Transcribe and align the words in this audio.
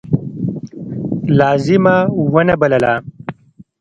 لازمه 1.39 1.95
ونه 2.33 2.55
بلله. 2.61 2.93